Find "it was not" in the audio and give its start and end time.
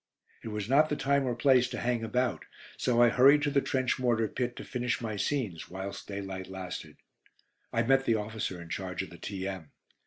0.41-0.89